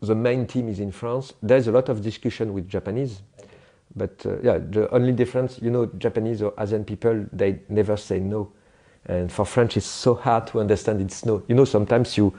the 0.00 0.14
main 0.14 0.46
team 0.46 0.68
is 0.68 0.80
in 0.80 0.92
France. 0.92 1.32
There's 1.42 1.66
a 1.66 1.72
lot 1.72 1.88
of 1.88 2.02
discussion 2.02 2.52
with 2.52 2.68
Japanese, 2.68 3.22
but 3.96 4.24
uh, 4.24 4.38
yeah, 4.42 4.58
the 4.58 4.88
only 4.90 5.12
difference, 5.12 5.58
you 5.60 5.70
know, 5.70 5.86
Japanese 5.98 6.42
or 6.42 6.54
Asian 6.58 6.84
people, 6.84 7.26
they 7.32 7.60
never 7.68 7.96
say 7.96 8.20
no, 8.20 8.52
and 9.06 9.32
for 9.32 9.44
French, 9.44 9.76
it's 9.76 9.86
so 9.86 10.14
hard 10.14 10.46
to 10.48 10.60
understand 10.60 11.00
it's 11.00 11.24
no. 11.24 11.42
You 11.48 11.54
know, 11.54 11.64
sometimes 11.64 12.16
you, 12.16 12.32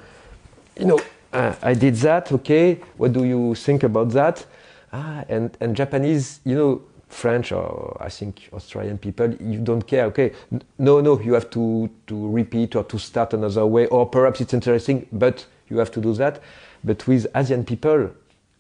you 0.80 0.86
know, 0.86 1.00
uh, 1.34 1.56
I 1.62 1.74
did 1.74 1.96
that. 1.96 2.32
Okay, 2.32 2.80
what 2.98 3.14
do 3.14 3.24
you 3.24 3.56
think 3.56 3.84
about 3.84 4.10
that? 4.12 4.46
Ah, 4.94 5.24
and 5.28 5.56
and 5.60 5.76
Japanese, 5.76 6.40
you 6.46 6.56
know, 6.56 6.82
French 7.08 7.52
or 7.52 7.98
I 8.00 8.10
think 8.10 8.50
Australian 8.54 8.98
people, 8.98 9.34
you 9.34 9.60
don't 9.60 9.86
care. 9.86 10.06
Okay, 10.06 10.32
no, 10.78 11.02
no, 11.02 11.20
you 11.20 11.34
have 11.34 11.50
to 11.52 11.90
to 12.08 12.30
repeat 12.30 12.76
or 12.76 12.84
to 12.84 13.00
start 13.00 13.34
another 13.34 13.66
way, 13.66 13.88
or 13.88 14.06
perhaps 14.06 14.42
it's 14.42 14.54
interesting, 14.54 15.08
but 15.12 15.46
you 15.70 15.78
have 15.78 15.92
to 15.92 16.02
do 16.02 16.14
that. 16.14 16.42
But 16.84 17.08
with 17.08 17.28
Asian 17.36 17.64
people, 17.64 18.12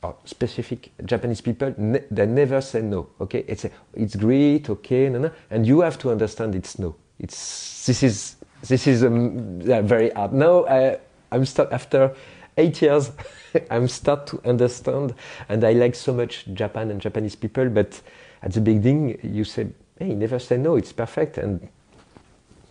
or 0.02 0.16
specific 0.26 0.92
Japanese 1.06 1.42
people, 1.42 1.74
ne 1.78 2.00
they 2.10 2.26
never 2.26 2.62
say 2.62 2.82
no. 2.82 3.10
Okay, 3.20 3.44
it's 3.48 3.66
a, 3.66 3.72
it's 3.94 4.16
great. 4.16 4.70
Okay, 4.70 5.10
no, 5.10 5.20
no, 5.20 5.32
and 5.52 5.66
you 5.68 5.82
have 5.82 5.98
to 6.00 6.12
understand 6.12 6.56
it's 6.56 6.80
no. 6.80 6.96
It's 7.20 7.86
this 7.86 8.04
is 8.04 8.36
this 8.68 8.88
is 8.88 9.04
um, 9.04 9.60
very 9.62 10.10
hard. 10.12 10.34
Now 10.34 10.66
I, 10.66 11.00
I'm 11.32 11.46
stuck 11.46 11.72
after 11.72 12.14
eight 12.58 12.82
years. 12.82 13.12
I'm 13.70 13.88
start 13.88 14.28
to 14.28 14.42
understand, 14.48 15.16
and 15.50 15.64
I 15.64 15.74
like 15.74 15.96
so 15.96 16.14
much 16.14 16.46
Japan 16.54 16.92
and 16.92 17.02
Japanese 17.02 17.36
people. 17.36 17.70
But 17.70 18.02
at 18.42 18.54
the 18.54 18.62
beginning, 18.62 19.20
you 19.24 19.44
say, 19.44 19.68
"Hey, 19.98 20.16
never 20.16 20.40
say 20.40 20.58
no. 20.58 20.76
It's 20.76 20.94
perfect," 20.94 21.38
and 21.38 21.68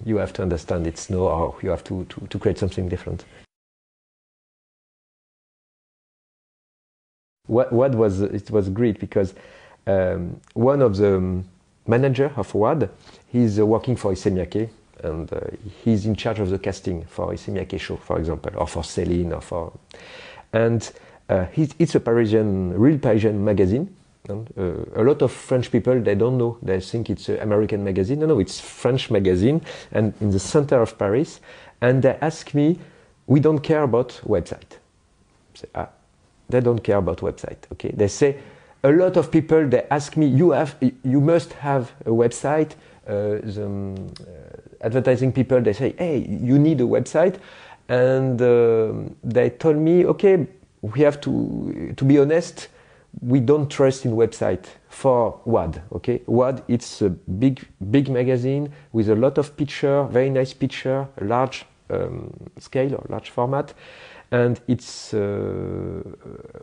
you 0.04 0.16
have 0.16 0.32
to 0.34 0.42
understand 0.42 0.86
it's 0.86 1.10
no, 1.10 1.28
or 1.28 1.54
you 1.62 1.70
have 1.70 1.84
to, 1.84 2.04
to, 2.04 2.26
to 2.28 2.38
create 2.38 2.58
something 2.58 2.88
different. 2.88 3.24
What, 7.48 7.72
what 7.72 7.94
was 7.94 8.20
it 8.20 8.50
was 8.50 8.68
great 8.68 9.00
because 9.00 9.34
um, 9.86 10.40
one 10.54 10.80
of 10.82 10.96
the 10.96 11.42
manager 11.86 12.30
of 12.36 12.54
WAD, 12.54 12.90
he's 13.28 13.58
uh, 13.58 13.66
working 13.66 13.96
for 13.96 14.12
Issey 14.12 14.30
Miyake, 14.30 14.68
and 15.02 15.32
uh, 15.32 15.40
he's 15.84 16.06
in 16.06 16.14
charge 16.14 16.38
of 16.38 16.50
the 16.50 16.58
casting 16.58 17.04
for 17.04 17.32
Issey 17.32 17.50
Miyake 17.52 17.80
show, 17.80 17.96
for 17.96 18.18
example, 18.18 18.52
or 18.56 18.66
for 18.68 18.82
Céline, 18.82 19.34
or 19.34 19.40
for, 19.40 19.72
and 20.52 20.92
uh, 21.28 21.46
it's 21.56 21.94
a 21.94 22.00
Parisian, 22.00 22.78
real 22.78 22.98
Parisian 22.98 23.44
magazine. 23.44 23.94
And, 24.28 24.52
uh, 24.58 25.00
a 25.00 25.02
lot 25.02 25.22
of 25.22 25.32
French 25.32 25.70
people 25.72 25.98
they 26.00 26.14
don't 26.14 26.36
know. 26.36 26.58
They 26.62 26.80
think 26.80 27.08
it's 27.08 27.30
an 27.30 27.38
American 27.38 27.82
magazine. 27.82 28.20
No, 28.20 28.26
no, 28.26 28.38
it's 28.38 28.60
French 28.60 29.10
magazine, 29.10 29.62
and 29.92 30.12
in 30.20 30.30
the 30.30 30.38
center 30.38 30.82
of 30.82 30.98
Paris. 30.98 31.40
And 31.80 32.02
they 32.02 32.18
ask 32.20 32.52
me, 32.54 32.78
we 33.26 33.40
don't 33.40 33.60
care 33.60 33.84
about 33.84 34.20
website. 34.26 34.76
Say, 35.54 35.68
ah, 35.74 35.88
they 36.48 36.60
don't 36.60 36.82
care 36.82 36.96
about 36.98 37.18
website. 37.18 37.58
Okay, 37.72 37.92
they 37.94 38.08
say 38.08 38.38
a 38.82 38.90
lot 38.90 39.16
of 39.16 39.30
people 39.30 39.66
they 39.66 39.86
ask 39.90 40.16
me, 40.16 40.26
you 40.26 40.50
have, 40.52 40.76
you 40.80 41.20
must 41.20 41.52
have 41.54 41.92
a 42.06 42.10
website. 42.10 42.72
Uh, 43.06 43.40
the 43.42 43.64
um, 43.64 43.96
uh, 44.20 44.84
advertising 44.84 45.32
people 45.32 45.60
they 45.62 45.72
say, 45.72 45.94
hey, 45.98 46.18
you 46.18 46.58
need 46.58 46.80
a 46.80 46.84
website, 46.84 47.36
and 47.88 48.40
uh, 48.42 48.92
they 49.24 49.48
told 49.48 49.76
me, 49.76 50.04
okay, 50.04 50.46
we 50.82 51.00
have 51.00 51.20
to 51.20 51.94
to 51.96 52.04
be 52.04 52.18
honest, 52.18 52.68
we 53.22 53.40
don't 53.40 53.70
trust 53.70 54.04
in 54.04 54.12
website 54.12 54.66
for 54.88 55.40
WAD. 55.46 55.82
Okay, 55.92 56.20
WAD 56.26 56.62
it's 56.68 57.00
a 57.02 57.08
big 57.08 57.66
big 57.90 58.10
magazine 58.10 58.70
with 58.92 59.08
a 59.08 59.14
lot 59.14 59.38
of 59.38 59.56
picture, 59.56 60.04
very 60.04 60.30
nice 60.30 60.52
picture, 60.52 61.08
large 61.20 61.64
um, 61.90 62.30
scale 62.58 62.94
or 62.94 63.06
large 63.08 63.30
format, 63.30 63.72
and 64.30 64.60
it's 64.68 65.14
uh, 65.14 66.02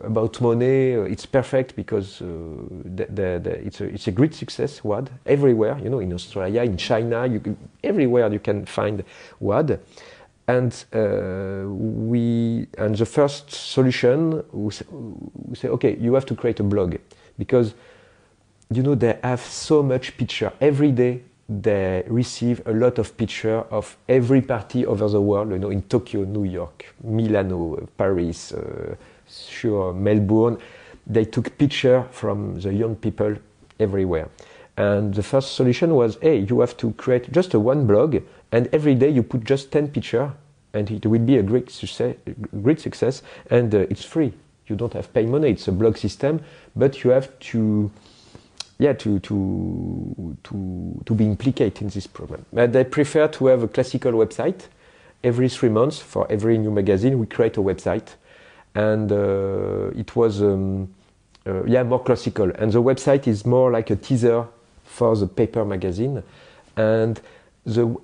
about 0.02 0.40
money. 0.40 0.92
It's 0.92 1.26
perfect 1.26 1.76
because 1.76 2.22
uh, 2.22 2.26
the, 2.26 3.06
the, 3.06 3.40
the, 3.44 3.66
it's, 3.66 3.82
a, 3.82 3.86
it's 3.86 4.08
a 4.08 4.12
great 4.12 4.36
success. 4.36 4.84
WAD 4.84 5.10
everywhere, 5.26 5.78
you 5.82 5.90
know, 5.90 6.00
in 6.00 6.14
Australia, 6.14 6.62
in 6.62 6.78
China, 6.78 7.26
you 7.26 7.40
can, 7.40 7.58
everywhere 7.84 8.32
you 8.32 8.40
can 8.40 8.66
find 8.66 9.04
WAD. 9.40 9.80
And 10.48 10.86
uh, 10.94 11.68
we 11.68 12.68
and 12.78 12.96
the 12.96 13.06
first 13.06 13.50
solution 13.50 14.44
we 14.52 14.72
say, 15.56 15.70
okay, 15.70 15.98
you 16.00 16.14
have 16.14 16.28
to 16.28 16.36
create 16.36 16.60
a 16.60 16.64
blog 16.64 16.98
because 17.40 17.74
you 18.70 18.84
know 18.84 18.94
they 18.94 19.18
have 19.24 19.42
so 19.42 19.82
much 19.82 20.16
picture 20.18 20.54
every 20.62 20.92
day 20.92 21.24
they 21.48 22.04
receive 22.08 22.62
a 22.66 22.72
lot 22.72 22.98
of 22.98 23.16
picture 23.18 23.60
of 23.72 23.98
every 24.10 24.42
party 24.42 24.86
over 24.86 25.08
the 25.08 25.22
world, 25.22 25.52
you 25.52 25.60
know, 25.60 25.70
in 25.70 25.84
Tokyo, 25.84 26.24
New 26.24 26.44
York, 26.44 26.94
Milano, 27.04 27.88
Paris, 27.98 28.52
uh, 28.52 28.96
sure, 29.30 29.94
Melbourne. 29.94 30.58
They 31.06 31.26
took 31.26 31.56
picture 31.58 32.04
from 32.12 32.60
the 32.60 32.74
young 32.74 32.96
people 32.96 33.36
everywhere. 33.80 34.30
And 34.78 35.14
the 35.14 35.24
first 35.24 35.56
solution 35.56 35.94
was, 35.94 36.18
hey, 36.22 36.40
you 36.40 36.60
have 36.62 36.76
to 36.78 36.92
create 36.94 37.32
just 37.32 37.54
a 37.54 37.60
one 37.60 37.86
blog, 37.86 38.18
and 38.52 38.68
every 38.74 38.96
day 38.96 39.10
you 39.10 39.24
put 39.24 39.44
just 39.44 39.72
10 39.72 39.90
picture, 39.90 40.34
and 40.76 40.92
it 40.92 41.06
will 41.06 41.20
be 41.20 41.38
a 41.38 41.44
great 41.44 41.72
success, 41.72 42.16
great 42.62 42.82
success 42.82 43.24
and 43.50 43.74
uh, 43.74 43.80
it's 43.90 44.04
free. 44.04 44.34
You 44.68 44.76
don't 44.76 44.94
have 44.94 45.14
pay 45.14 45.26
money. 45.26 45.52
It's 45.52 45.68
a 45.68 45.72
blog 45.72 45.98
system, 45.98 46.42
but 46.76 47.04
you 47.04 47.12
have 47.12 47.38
to 47.52 47.90
yeah, 48.78 48.94
to, 48.94 49.20
to, 49.20 50.38
to, 50.44 51.02
to 51.06 51.14
be 51.14 51.26
implicated 51.26 51.82
in 51.82 51.88
this 51.90 52.08
program. 52.08 52.46
But 52.52 52.76
I 52.76 52.84
prefer 52.84 53.28
to 53.28 53.48
have 53.48 53.64
a 53.64 53.68
classical 53.68 54.12
website. 54.14 54.68
Every 55.24 55.50
three 55.50 55.70
months, 55.70 56.00
for 56.00 56.30
every 56.30 56.58
new 56.58 56.72
magazine, 56.72 57.18
we 57.18 57.26
create 57.26 57.58
a 57.58 57.62
website. 57.62 58.16
And 58.76 59.12
uh, 59.12 59.92
it 59.96 60.16
was, 60.16 60.42
um, 60.42 60.94
uh, 61.48 61.64
yeah, 61.64 61.84
more 61.84 62.04
classical. 62.04 62.52
And 62.52 62.72
the 62.72 62.84
website 62.84 63.28
is 63.28 63.46
more 63.46 63.72
like 63.72 63.90
a 63.90 63.96
teaser 63.96 64.46
for 64.84 65.16
the 65.16 65.28
paper 65.28 65.64
magazine. 65.64 66.22
And 66.76 67.20
the 67.66 67.96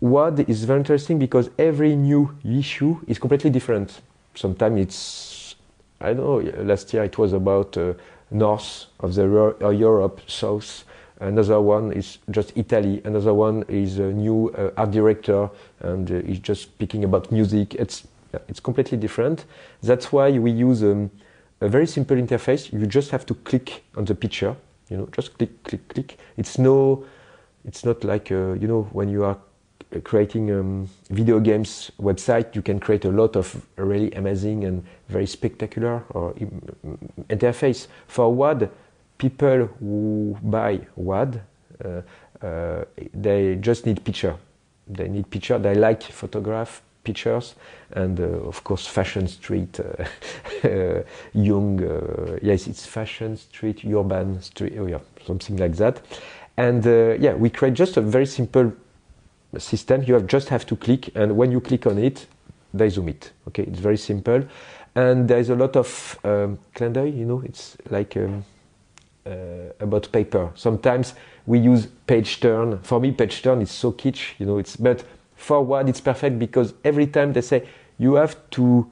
WAD 0.00 0.48
is 0.48 0.64
very 0.64 0.80
interesting 0.80 1.18
because 1.18 1.50
every 1.58 1.94
new 1.94 2.34
issue 2.44 2.98
is 3.06 3.18
completely 3.18 3.50
different. 3.50 4.00
Sometimes 4.34 4.80
it's, 4.80 5.54
I 6.00 6.14
don't 6.14 6.16
know, 6.18 6.62
last 6.62 6.92
year 6.92 7.04
it 7.04 7.18
was 7.18 7.32
about 7.32 7.76
uh, 7.76 7.94
north 8.30 8.86
of 9.00 9.14
the 9.14 9.56
uh, 9.62 9.68
Europe, 9.70 10.20
south. 10.26 10.84
Another 11.20 11.60
one 11.60 11.92
is 11.92 12.18
just 12.30 12.52
Italy. 12.56 13.00
Another 13.04 13.32
one 13.32 13.64
is 13.68 13.98
a 13.98 14.12
new 14.12 14.50
uh, 14.50 14.70
art 14.76 14.90
director, 14.90 15.48
and 15.80 16.10
uh, 16.10 16.20
he's 16.20 16.40
just 16.40 16.62
speaking 16.62 17.04
about 17.04 17.32
music. 17.32 17.74
It's 17.74 18.06
it's 18.48 18.60
completely 18.60 18.98
different. 18.98 19.46
That's 19.82 20.12
why 20.12 20.38
we 20.38 20.50
use 20.50 20.82
um, 20.82 21.10
a 21.60 21.68
very 21.68 21.86
simple 21.86 22.16
interface. 22.16 22.70
You 22.70 22.86
just 22.86 23.10
have 23.10 23.24
to 23.26 23.34
click 23.34 23.84
on 23.96 24.04
the 24.04 24.14
picture. 24.14 24.56
You 24.90 24.98
know, 24.98 25.08
just 25.12 25.38
click, 25.38 25.62
click, 25.64 25.88
click. 25.88 26.18
It's 26.36 26.58
no, 26.58 27.04
it's 27.64 27.84
not 27.84 28.04
like 28.04 28.30
uh, 28.30 28.52
you 28.52 28.68
know 28.68 28.88
when 28.92 29.08
you 29.08 29.24
are 29.24 29.38
creating 30.04 30.50
um, 30.50 30.88
video 31.10 31.40
games 31.40 31.90
website, 32.00 32.54
you 32.54 32.62
can 32.62 32.78
create 32.78 33.04
a 33.04 33.10
lot 33.10 33.36
of 33.36 33.64
really 33.76 34.12
amazing 34.12 34.64
and 34.64 34.84
very 35.08 35.26
spectacular 35.26 36.04
or 36.10 36.34
interface. 37.28 37.86
For 38.06 38.32
WAD, 38.32 38.70
people 39.18 39.66
who 39.80 40.36
buy 40.42 40.80
WAD, 40.96 41.40
uh, 41.84 42.02
uh, 42.42 42.84
they 43.14 43.56
just 43.56 43.86
need 43.86 44.04
picture. 44.04 44.36
They 44.88 45.08
need 45.08 45.30
picture. 45.30 45.58
They 45.58 45.74
like 45.74 46.02
photograph 46.02 46.82
pictures, 47.04 47.54
and 47.92 48.18
uh, 48.18 48.24
of 48.48 48.64
course, 48.64 48.86
Fashion 48.86 49.28
Street, 49.28 49.80
uh, 49.80 50.04
uh, 50.68 51.02
Young. 51.32 51.82
Uh, 51.82 52.38
yes, 52.42 52.66
it's 52.66 52.84
Fashion 52.84 53.36
Street, 53.36 53.84
Urban 53.84 54.42
Street. 54.42 54.74
Oh 54.78 54.86
yeah, 54.86 54.98
something 55.26 55.56
like 55.56 55.76
that. 55.76 56.00
And 56.58 56.84
yeah, 57.20 57.34
we 57.34 57.50
create 57.50 57.74
just 57.74 57.98
a 57.98 58.00
very 58.00 58.24
simple 58.24 58.72
system, 59.58 60.02
you 60.02 60.14
have 60.14 60.26
just 60.26 60.48
have 60.48 60.66
to 60.66 60.76
click, 60.76 61.10
and 61.14 61.36
when 61.36 61.50
you 61.52 61.60
click 61.60 61.86
on 61.86 61.98
it, 61.98 62.26
they 62.74 62.88
zoom 62.88 63.08
it. 63.08 63.32
Okay, 63.48 63.62
it's 63.62 63.80
very 63.80 63.96
simple, 63.96 64.44
and 64.94 65.28
there 65.28 65.38
is 65.38 65.50
a 65.50 65.54
lot 65.54 65.76
of 65.76 66.18
um, 66.24 66.58
you 66.80 67.24
know, 67.24 67.42
it's 67.44 67.76
like 67.90 68.16
um, 68.16 68.44
uh, 69.26 69.30
about 69.80 70.10
paper. 70.12 70.50
Sometimes 70.54 71.14
we 71.46 71.58
use 71.58 71.86
page 72.06 72.40
turn. 72.40 72.78
For 72.82 73.00
me, 73.00 73.12
page 73.12 73.42
turn 73.42 73.62
is 73.62 73.70
so 73.70 73.92
kitsch, 73.92 74.34
you 74.38 74.46
know. 74.46 74.58
It's 74.58 74.76
but 74.76 75.04
for 75.36 75.62
WAD 75.62 75.88
it's 75.88 76.00
perfect 76.00 76.38
because 76.38 76.74
every 76.84 77.06
time 77.06 77.32
they 77.32 77.42
say 77.42 77.68
you 77.98 78.14
have 78.14 78.36
to 78.50 78.90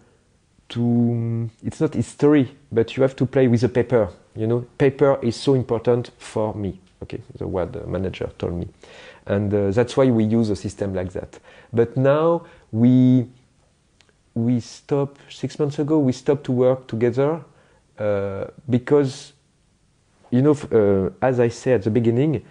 to 0.71 1.51
it's 1.63 1.81
not 1.81 1.95
history, 1.95 2.57
but 2.73 2.97
you 2.97 3.03
have 3.03 3.17
to 3.17 3.27
play 3.27 3.49
with 3.49 3.61
the 3.61 3.69
paper. 3.69 4.09
You 4.37 4.47
know, 4.47 4.67
paper 4.79 5.19
is 5.23 5.37
so 5.37 5.55
important 5.55 6.11
for 6.19 6.55
me. 6.55 6.81
Okay, 7.03 7.21
the 7.37 7.47
WAD 7.47 7.87
manager 7.87 8.31
told 8.39 8.55
me 8.55 8.69
and 9.27 9.53
uh, 9.53 9.71
that's 9.71 9.97
why 9.97 10.07
we 10.07 10.25
use 10.25 10.51
a 10.51 10.57
system 10.57 10.95
like 10.95 11.13
that. 11.13 11.39
But 11.73 11.97
now 11.97 12.47
we 12.73 13.27
we 14.35 14.61
stopped 14.61 15.21
six 15.31 15.59
months 15.59 15.79
ago. 15.79 15.99
We 15.99 16.13
stopped 16.13 16.45
to 16.45 16.53
work 16.53 16.87
together 16.87 17.45
uh, 17.99 18.47
because 18.69 19.33
you 20.31 20.43
know, 20.43 20.57
uh, 20.73 21.11
as 21.25 21.39
I 21.39 21.49
said 21.49 21.75
at 21.75 21.83
the 21.85 21.91
beginning, 21.91 22.45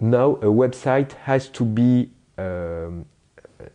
now 0.00 0.32
a 0.36 0.50
website 0.50 1.12
has 1.24 1.48
to 1.50 1.64
be 1.64 2.10
um, 2.38 3.06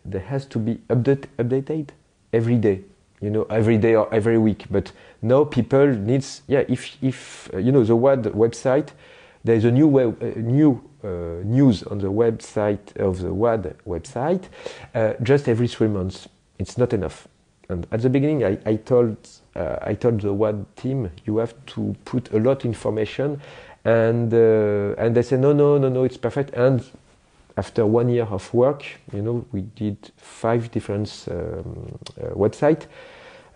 there 0.04 0.20
has 0.20 0.44
to 0.46 0.58
be 0.58 0.76
update, 0.88 1.24
updated 1.38 1.88
every 2.32 2.56
day. 2.56 2.84
you 3.20 3.30
know, 3.30 3.44
every 3.44 3.78
day 3.78 3.94
or 3.94 4.12
every 4.12 4.38
week. 4.38 4.66
But 4.70 4.92
now 5.22 5.44
people 5.44 5.86
needs, 5.86 6.42
yeah, 6.46 6.64
if, 6.68 6.96
if 7.02 7.50
uh, 7.52 7.58
you 7.58 7.72
know, 7.72 7.84
the 7.84 7.96
WAD 7.96 8.24
website, 8.24 8.90
there 9.44 9.56
is 9.56 9.64
a 9.64 9.70
new, 9.70 9.88
web, 9.88 10.22
uh, 10.22 10.38
new 10.38 10.87
news 11.44 11.82
on 11.84 11.98
the 11.98 12.12
website 12.12 12.96
of 12.96 13.20
the 13.20 13.32
WAD 13.32 13.76
website 13.86 14.44
uh, 14.94 15.14
just 15.22 15.48
every 15.48 15.68
three 15.68 15.88
months. 15.88 16.28
It's 16.58 16.76
not 16.76 16.92
enough. 16.92 17.28
And 17.68 17.86
at 17.92 18.00
the 18.00 18.08
beginning, 18.08 18.44
I, 18.44 18.58
I 18.64 18.76
told 18.76 19.16
uh, 19.54 19.76
I 19.82 19.94
told 19.94 20.20
the 20.20 20.32
WAD 20.32 20.64
team, 20.76 21.10
you 21.26 21.38
have 21.38 21.54
to 21.74 21.94
put 22.04 22.32
a 22.32 22.38
lot 22.38 22.60
of 22.60 22.64
information, 22.64 23.40
and 23.84 24.32
uh, 24.32 24.94
and 24.96 25.14
they 25.14 25.22
said 25.22 25.40
no, 25.40 25.52
no, 25.52 25.78
no, 25.78 25.88
no, 25.88 26.04
it's 26.04 26.16
perfect. 26.16 26.54
And 26.54 26.82
after 27.56 27.84
one 27.84 28.08
year 28.08 28.24
of 28.24 28.52
work, 28.54 28.84
you 29.12 29.20
know, 29.20 29.44
we 29.52 29.62
did 29.62 30.12
five 30.16 30.70
different 30.70 31.26
um, 31.30 31.98
uh, 32.20 32.28
websites. 32.34 32.86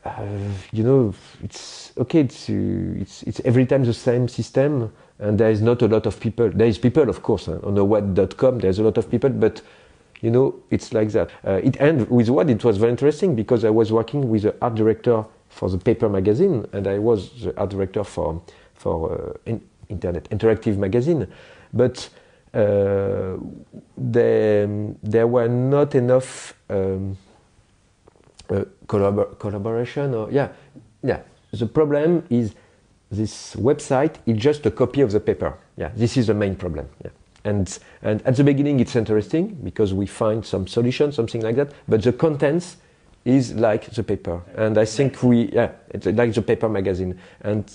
Uh, 0.05 0.25
you 0.73 0.83
know, 0.83 1.15
it's 1.45 1.93
okay. 1.97 2.21
It's 2.21 2.49
it's 2.49 3.23
it's 3.23 3.41
every 3.45 3.65
time 3.65 3.85
the 3.85 3.95
same 3.95 4.29
system, 4.29 4.93
and 5.23 5.39
there 5.39 5.51
is 5.51 5.63
not 5.63 5.81
a 5.83 5.89
lot 5.89 6.05
of 6.05 6.19
people. 6.19 6.51
There 6.51 6.67
is 6.67 6.79
people, 6.79 7.09
of 7.09 7.23
course, 7.23 7.47
uh, 7.49 7.61
on 7.63 7.75
the 7.75 7.85
web.com. 7.85 8.59
There's 8.59 8.81
a 8.81 8.83
lot 8.83 8.99
of 8.99 9.09
people, 9.09 9.31
but 9.31 9.63
you 10.21 10.31
know, 10.31 10.57
it's 10.71 10.93
like 10.93 11.13
that. 11.13 11.31
Uh, 11.47 11.61
it 11.63 11.81
ended 11.81 12.11
with 12.11 12.29
what 12.29 12.51
it 12.51 12.65
was 12.65 12.77
very 12.77 12.91
interesting 12.91 13.37
because 13.37 13.65
I 13.65 13.71
was 13.71 13.93
working 13.93 14.29
with 14.29 14.43
the 14.43 14.55
art 14.61 14.75
director 14.75 15.25
for 15.49 15.71
the 15.71 15.79
paper 15.79 16.09
magazine, 16.09 16.67
and 16.73 16.87
I 16.89 16.99
was 16.99 17.31
the 17.41 17.57
art 17.59 17.71
director 17.71 18.05
for 18.05 18.43
for 18.75 19.13
uh, 19.13 19.33
in 19.47 19.61
internet 19.89 20.29
interactive 20.31 20.77
magazine, 20.77 21.29
but 21.73 22.09
uh, 22.53 23.37
there 23.97 24.69
there 25.03 25.27
were 25.29 25.49
not 25.49 25.95
enough 25.95 26.55
um, 26.69 27.17
uh, 28.51 28.65
collabor 28.89 29.39
collaboration 29.39 30.15
or 30.15 30.31
yeah 30.33 30.49
yeah. 31.05 31.21
The 31.53 31.67
problem 31.67 32.25
is 32.31 32.55
this 33.13 33.55
website 33.57 34.15
is 34.27 34.39
just 34.39 34.67
a 34.67 34.71
copy 34.71 35.03
of 35.03 35.13
the 35.13 35.21
paper. 35.21 35.57
Yeah, 35.77 35.91
this 35.95 36.17
is 36.17 36.27
the 36.27 36.35
main 36.35 36.57
problem. 36.57 36.89
Yeah. 37.05 37.11
And, 37.45 37.79
and 38.03 38.23
at 38.23 38.37
the 38.37 38.45
beginning, 38.45 38.81
it's 38.81 38.97
interesting 38.97 39.59
because 39.63 39.93
we 39.93 40.07
find 40.07 40.45
some 40.45 40.67
solution, 40.67 41.13
something 41.13 41.43
like 41.43 41.57
that. 41.57 41.73
But 41.89 42.03
the 42.03 42.13
contents 42.13 42.77
is 43.25 43.55
like 43.55 43.91
the 43.91 44.03
paper. 44.03 44.43
And 44.57 44.79
I 44.79 44.85
think 44.85 45.23
we, 45.23 45.51
yeah, 45.53 45.73
it's 45.91 46.07
like 46.07 46.33
the 46.35 46.43
paper 46.43 46.69
magazine. 46.69 47.19
And 47.43 47.71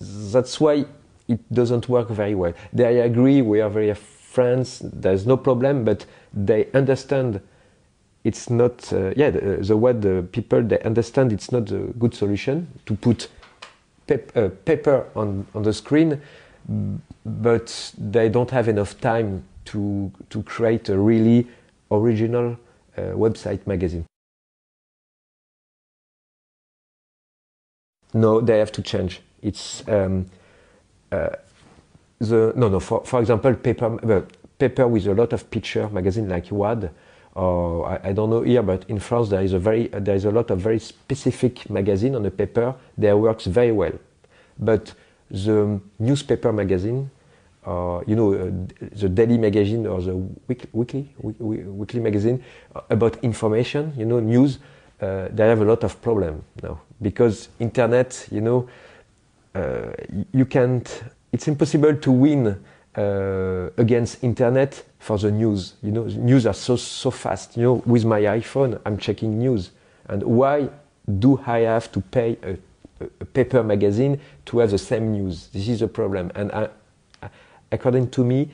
that's 0.00 0.60
why 0.60 0.86
it 1.28 1.52
doesn't 1.52 1.88
work 1.88 2.08
very 2.08 2.34
well. 2.34 2.54
They 2.72 3.00
agree, 3.00 3.42
we 3.42 3.60
are 3.60 3.70
very 3.70 3.94
friends, 3.94 4.80
there's 4.82 5.26
no 5.26 5.36
problem, 5.36 5.84
but 5.84 6.06
they 6.32 6.68
understand 6.72 7.40
it's 8.24 8.50
not, 8.50 8.92
uh, 8.92 9.12
yeah, 9.16 9.30
the, 9.30 9.40
the 9.40 9.92
the 9.92 10.26
people, 10.30 10.62
they 10.62 10.78
understand 10.80 11.32
it's 11.32 11.50
not 11.52 11.70
a 11.70 11.78
good 11.98 12.14
solution 12.14 12.68
to 12.86 12.94
put 12.94 13.28
pep, 14.10 14.36
uh, 14.36 14.48
paper 14.64 15.06
on, 15.14 15.46
on 15.54 15.62
the 15.62 15.72
screen 15.72 16.20
but 17.24 17.94
they 17.98 18.28
don't 18.28 18.50
have 18.50 18.68
enough 18.68 19.00
time 19.00 19.44
to, 19.64 20.10
to 20.28 20.42
create 20.42 20.88
a 20.88 20.98
really 20.98 21.46
original 21.90 22.56
uh, 22.96 23.00
website 23.14 23.66
magazine. 23.66 24.04
No, 28.12 28.40
they 28.40 28.58
have 28.58 28.72
to 28.72 28.82
change. 28.82 29.20
It's 29.42 29.86
um, 29.88 30.26
uh, 31.12 31.30
the 32.18 32.52
no 32.56 32.68
no. 32.68 32.80
For 32.80 33.04
for 33.04 33.20
example, 33.20 33.54
paper 33.54 34.12
uh, 34.12 34.22
paper 34.58 34.88
with 34.88 35.06
a 35.06 35.14
lot 35.14 35.32
of 35.32 35.48
picture 35.50 35.88
magazine 35.88 36.28
like 36.28 36.50
WAD, 36.50 36.90
or 37.34 37.86
I, 37.86 38.08
I, 38.08 38.12
don't 38.12 38.30
know 38.30 38.42
here, 38.42 38.62
but 38.62 38.84
in 38.88 38.98
France 38.98 39.28
there 39.28 39.42
is 39.42 39.52
a 39.52 39.58
very 39.58 39.86
there 39.88 40.14
is 40.14 40.24
a 40.24 40.30
lot 40.30 40.50
of 40.50 40.58
very 40.58 40.80
specific 40.80 41.70
magazine 41.70 42.14
on 42.14 42.22
the 42.22 42.30
paper. 42.30 42.74
That 42.98 43.18
works 43.18 43.46
very 43.46 43.72
well, 43.72 43.92
but 44.58 44.92
the 45.30 45.80
newspaper 45.98 46.52
magazine, 46.52 47.10
uh, 47.66 48.00
you 48.06 48.16
know, 48.16 48.34
uh, 48.34 48.50
the 48.92 49.08
daily 49.08 49.38
magazine 49.38 49.86
or 49.86 50.00
the 50.00 50.16
week, 50.48 50.66
weekly 50.72 51.08
weekly 51.18 52.00
magazine 52.00 52.42
uh, 52.74 52.80
about 52.90 53.22
information, 53.22 53.92
you 53.96 54.06
know, 54.06 54.18
news. 54.20 54.58
Uh, 55.00 55.28
they 55.32 55.48
have 55.48 55.62
a 55.62 55.64
lot 55.64 55.82
of 55.84 56.02
problem 56.02 56.44
now 56.62 56.80
because 57.00 57.48
internet, 57.58 58.26
you 58.30 58.40
know, 58.40 58.68
uh, 59.54 59.92
you 60.32 60.44
can't. 60.44 61.02
It's 61.32 61.46
impossible 61.46 61.94
to 61.94 62.10
win 62.10 62.62
uh, 62.96 63.70
against 63.76 64.22
internet 64.22 64.82
for 64.98 65.18
the 65.18 65.30
news. 65.30 65.74
You 65.82 65.92
know, 65.92 66.04
news 66.04 66.46
are 66.46 66.54
so 66.54 66.76
so 66.76 67.10
fast. 67.10 67.56
You 67.56 67.62
know, 67.62 67.74
with 67.86 68.04
my 68.04 68.20
iPhone, 68.20 68.80
I'm 68.84 68.98
checking 68.98 69.38
news, 69.38 69.70
and 70.08 70.22
why 70.22 70.68
do 71.18 71.40
I 71.46 71.60
have 71.60 71.90
to 71.92 72.00
pay 72.00 72.36
a 72.42 72.56
a 73.20 73.24
paper 73.24 73.62
magazine 73.62 74.20
to 74.46 74.58
have 74.58 74.70
the 74.70 74.78
same 74.78 75.12
news. 75.12 75.48
This 75.48 75.68
is 75.68 75.82
a 75.82 75.88
problem. 75.88 76.30
And 76.34 76.52
I, 76.52 76.68
according 77.72 78.10
to 78.10 78.24
me, 78.24 78.50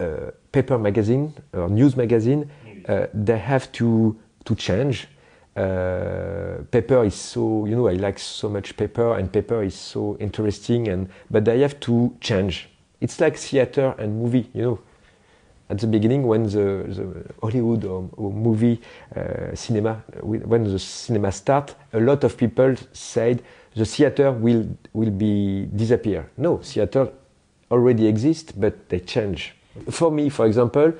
uh, 0.00 0.30
paper 0.52 0.78
magazine 0.78 1.32
or 1.52 1.68
news 1.68 1.96
magazine, 1.96 2.50
uh, 2.88 3.06
they 3.14 3.38
have 3.38 3.70
to 3.72 4.16
to 4.44 4.54
change. 4.54 5.08
Uh, 5.56 6.64
paper 6.72 7.04
is 7.04 7.14
so 7.14 7.64
you 7.64 7.76
know 7.76 7.86
I 7.86 7.92
like 7.92 8.18
so 8.18 8.48
much 8.48 8.76
paper 8.76 9.16
and 9.16 9.30
paper 9.32 9.62
is 9.62 9.76
so 9.76 10.16
interesting 10.18 10.88
and 10.88 11.08
but 11.30 11.44
they 11.44 11.60
have 11.60 11.78
to 11.80 12.16
change. 12.20 12.68
It's 13.04 13.20
like 13.20 13.36
theater 13.36 13.94
and 13.98 14.18
movie, 14.22 14.46
you 14.54 14.62
know 14.62 14.78
at 15.70 15.78
the 15.78 15.86
beginning 15.86 16.26
when 16.26 16.44
the, 16.44 16.84
the 16.88 17.34
Hollywood 17.40 17.84
or, 17.84 18.08
or 18.16 18.32
movie 18.32 18.80
uh, 19.16 19.54
cinema, 19.54 19.94
when 20.22 20.64
the 20.64 20.78
cinema 20.78 21.32
start, 21.32 21.74
a 21.92 22.00
lot 22.00 22.22
of 22.24 22.36
people 22.36 22.74
said 22.92 23.42
the 23.74 23.84
theater 23.84 24.30
will, 24.30 24.66
will 24.92 25.10
be 25.10 25.66
disappear. 25.74 26.30
No, 26.36 26.58
theater 26.58 27.08
already 27.70 28.06
exists, 28.06 28.52
but 28.52 28.88
they 28.88 29.00
change. 29.00 29.54
For 29.90 30.10
me, 30.10 30.28
for 30.28 30.46
example, 30.46 30.92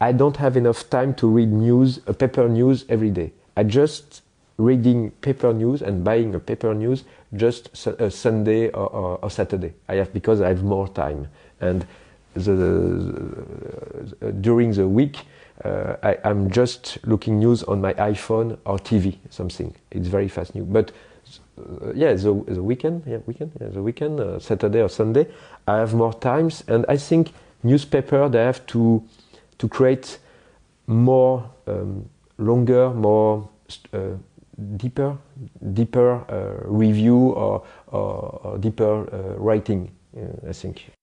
I 0.00 0.12
don't 0.12 0.36
have 0.36 0.56
enough 0.56 0.90
time 0.90 1.14
to 1.14 1.28
read 1.28 1.52
news, 1.52 2.00
a 2.06 2.12
paper 2.12 2.48
news 2.48 2.84
every 2.88 3.10
day. 3.10 3.32
I 3.56 3.62
just 3.62 4.22
reading 4.58 5.12
paper 5.22 5.52
news 5.52 5.82
and 5.82 6.02
buying 6.02 6.34
a 6.34 6.40
paper 6.40 6.74
news 6.74 7.04
just 7.34 7.70
a 7.86 8.10
Sunday 8.10 8.68
or, 8.70 8.88
or, 8.88 9.18
or 9.22 9.30
Saturday. 9.30 9.72
I 9.88 9.94
have 9.94 10.12
because 10.12 10.40
I 10.40 10.48
have 10.48 10.64
more 10.64 10.88
time 10.88 11.28
and 11.60 11.86
the, 12.34 12.52
the, 14.20 14.32
during 14.32 14.72
the 14.72 14.86
week, 14.86 15.18
uh, 15.64 15.96
I, 16.02 16.16
am 16.24 16.50
just 16.50 16.98
looking 17.04 17.38
news 17.38 17.62
on 17.64 17.80
my 17.80 17.94
iPhone 17.94 18.58
or 18.64 18.78
TV, 18.78 19.16
something. 19.30 19.74
It's 19.90 20.08
very 20.08 20.28
fast 20.28 20.54
news. 20.54 20.66
But 20.66 20.92
uh, 21.58 21.92
yeah, 21.94 22.12
the, 22.14 22.32
the 22.46 22.62
weekend, 22.62 23.02
yeah, 23.06 23.18
weekend, 23.26 23.52
yeah, 23.60 23.68
the 23.68 23.82
weekend, 23.82 24.20
uh, 24.20 24.38
Saturday 24.38 24.82
or 24.82 24.88
Sunday, 24.88 25.26
I 25.66 25.78
have 25.78 25.94
more 25.94 26.14
times, 26.14 26.62
and 26.68 26.84
I 26.88 26.96
think 26.96 27.32
newspaper 27.62 28.28
they 28.28 28.44
have 28.44 28.64
to 28.68 29.02
to 29.58 29.68
create 29.68 30.18
more 30.86 31.50
um, 31.66 32.08
longer, 32.38 32.90
more 32.90 33.48
uh, 33.92 33.98
deeper, 34.76 35.18
deeper 35.74 36.24
uh, 36.30 36.64
review 36.64 37.30
or, 37.30 37.64
or, 37.88 38.40
or 38.44 38.58
deeper 38.58 39.08
uh, 39.12 39.34
writing. 39.38 39.90
I 40.48 40.52
think. 40.52 40.97